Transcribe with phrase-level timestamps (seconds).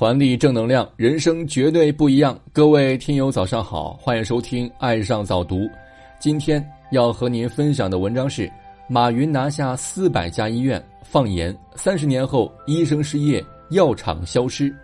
[0.00, 2.34] 传递正能量，人生绝对不一样。
[2.54, 5.56] 各位听友，早上好，欢迎收听《爱上早读》。
[6.18, 8.50] 今天要和您分享的文章是：
[8.88, 14.74] 马云拿下四百家医院，放言三十年后医生失业，药厂消失，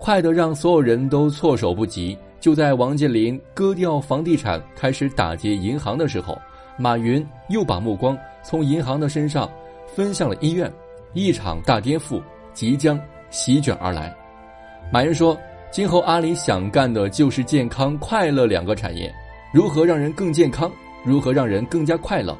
[0.00, 2.18] 快得让所有人都措手不及。
[2.40, 6.36] 就在王健林割掉房地产，开始打劫银行的时候，
[6.76, 9.48] 马云又把目光从银行的身上
[9.94, 10.68] 分向了医院，
[11.12, 12.20] 一场大颠覆
[12.52, 13.00] 即将。
[13.30, 14.14] 席卷而来，
[14.90, 15.36] 马云说
[15.72, 19.12] ：“今后阿里想干的就是健康、快乐两个产业。
[19.52, 20.70] 如何让人更健康？
[21.04, 22.36] 如何让人更加快乐？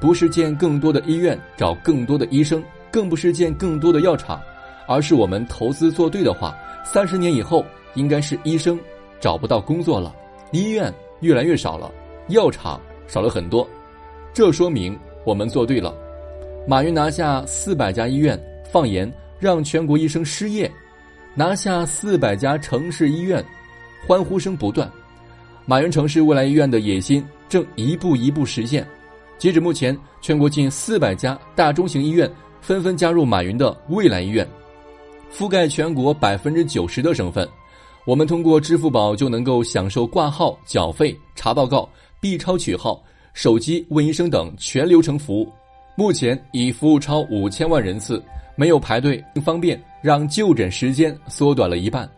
[0.00, 4.40] 不是建更多的医院，找更多的医生，更不是建更多的药厂，
[4.86, 7.64] 而是我们投资做对的话，三十年以后，
[7.94, 8.78] 应该是医生
[9.20, 10.14] 找不到工作了，
[10.52, 11.92] 医院越来越少了，
[12.28, 13.68] 药厂少了很多。
[14.32, 15.94] 这说明我们做对了。”
[16.66, 18.40] 马云拿下四百家医院，
[18.70, 19.12] 放言。
[19.40, 20.68] 让全国医生失业，
[21.38, 23.44] 拿下四百家城市医院，
[24.04, 24.90] 欢呼声不断。
[25.66, 28.84] 马云城市未来医院的野心正一步一步实现。
[29.38, 32.28] 截止目前，全国近四百家大中型医院
[32.60, 34.44] 纷纷加入马云的未来医院，
[35.32, 37.48] 覆盖全国百分之九十的省份。
[38.04, 43.00] 我们通过支付宝就能够享受挂号、缴费、查报告、B 超取号、
[43.32, 45.48] 手机问医生等全流程服务。
[45.94, 48.20] 目前已服务超五千万人次。
[48.58, 52.08] 没有排队，方便让就诊时间缩短了一半。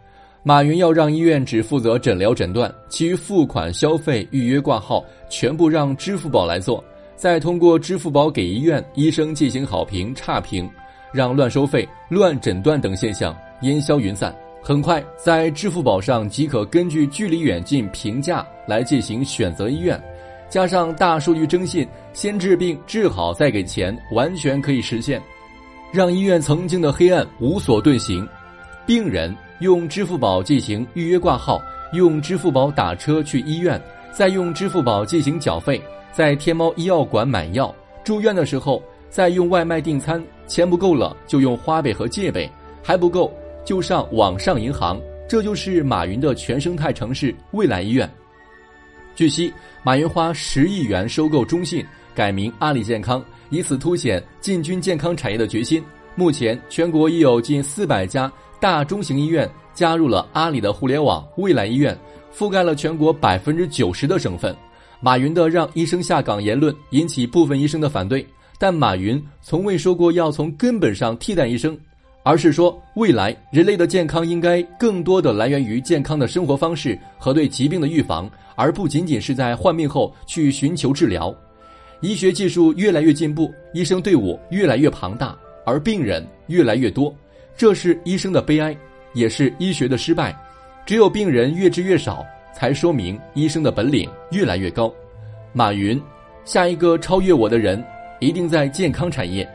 [0.42, 6.82] 马云要让医院只负责诊疗诊断，其余付款、消费、预约、挂号全部让支付宝来做，
[7.14, 10.66] 再通过支付宝给医院医生进行好评、差评，
[11.12, 14.34] 让乱收费、乱诊断等现象烟消云散。
[14.62, 20.02] 很快，在支付宝上即可根据距离远近评价来进行选择医院，
[20.48, 25.20] 加上大数据征信，先治病治好再给钱，完全可以实现。
[25.92, 28.26] 让医院曾经的黑暗无所遁形，
[28.86, 31.60] 病人用支付宝进行预约挂号，
[31.94, 33.80] 用支付宝打车去医院，
[34.12, 35.82] 再用支付宝进行缴费，
[36.12, 42.48] 在天猫医药馆买药，住院的时候再用外卖订餐，钱不够了就用花呗和借呗，
[42.84, 43.32] 还不够
[43.64, 48.08] 就上网上银行，这就是马云的全生态城市未来医院。
[49.16, 51.84] 据悉，马云花十亿元收购中信，
[52.14, 53.22] 改名阿里健康。
[53.50, 55.82] 以此凸显进军健康产业的决心。
[56.14, 61.98] 目前，全国已有近四百家大中型医院加入了阿里的互联网未来医院，
[62.32, 64.54] 覆盖了全国百分之九十的省份。
[65.00, 68.24] 马云的让医生下岗言论引起部分医生的反对，
[68.58, 71.76] 但马云从未说过要从根本上替代医生，
[72.22, 81.34] 而是说未来人类的健康应该更多的来源于健康的生活方式和对疾病的预防，而不仅仅是在患病后去寻求治疗。
[82.00, 87.14] 医学技术越来越进步，医生队伍越来越庞大，而病人越来越多，
[87.56, 88.74] 这是医生的悲哀，
[89.12, 90.34] 也是医学的失败。
[90.86, 92.24] 只有病人越治越少，
[92.54, 94.90] 才说明医生的本领越来越高。
[95.52, 96.00] 马云，
[96.46, 97.84] 下一个超越我的人，
[98.18, 99.46] 一定在健康产业。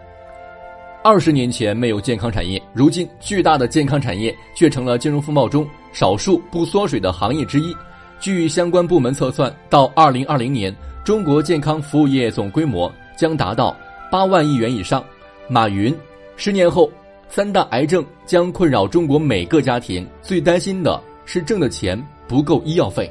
[1.04, 7.76] 二十年前没有健康产业，如今巨大的健康产业却成了金融风暴中少数不缩水的行业之一。
[8.20, 10.74] 据相关部门测算，到二零二零年。
[11.06, 13.78] 中国健康服务业总规模将达到
[14.12, 15.06] 八万亿元以上。
[15.48, 15.96] 马云，
[16.36, 16.92] 十年后
[17.30, 21.96] 三大癌症将困扰中国每个家庭，最担心的是挣的钱
[22.28, 23.08] 不够医药费。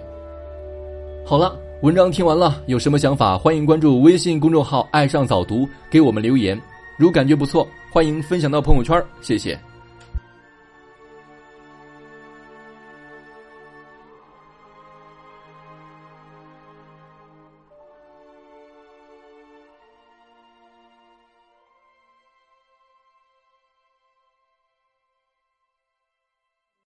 [1.25, 6.61] 好了，文章听完了，有什么想法欢迎关注微信公众号“爱上早读”，给我们留言。
[6.99, 9.57] 如感觉不错，欢迎分享到朋友圈，谢谢。